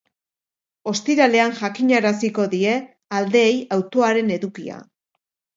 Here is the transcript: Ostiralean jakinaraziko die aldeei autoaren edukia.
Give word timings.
Ostiralean 0.91 1.53
jakinaraziko 1.59 2.47
die 2.55 2.73
aldeei 3.19 3.47
autoaren 3.77 4.37
edukia. 4.39 4.83